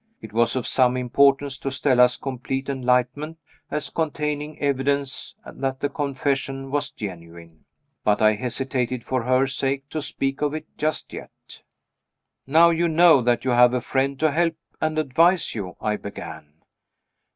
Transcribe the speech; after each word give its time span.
It 0.19 0.33
was 0.33 0.55
of 0.55 0.65
some 0.65 0.97
importance 0.97 1.59
to 1.59 1.69
Stella's 1.69 2.17
complete 2.17 2.69
enlightenment, 2.69 3.37
as 3.69 3.91
containing 3.91 4.57
evidence 4.59 5.35
that 5.45 5.79
the 5.79 5.89
confession 5.89 6.71
was 6.71 6.89
genuine. 6.89 7.65
But 8.03 8.19
I 8.19 8.33
hesitated, 8.33 9.03
for 9.03 9.21
her 9.21 9.45
sake, 9.45 9.87
to 9.89 10.01
speak 10.01 10.41
of 10.41 10.55
it 10.55 10.65
just 10.75 11.13
yet. 11.13 11.61
"Now 12.47 12.71
you 12.71 12.87
know 12.87 13.21
that 13.21 13.45
you 13.45 13.51
have 13.51 13.75
a 13.75 13.79
friend 13.81 14.19
to 14.21 14.31
help 14.31 14.55
and 14.81 14.97
advise 14.97 15.53
you" 15.53 15.75
I 15.79 15.97
began. 15.97 16.63